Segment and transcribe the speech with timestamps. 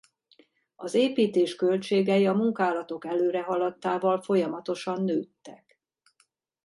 [0.75, 5.79] Az építés költségei a munkálatok előrehaladtával folyamatosan nőttek.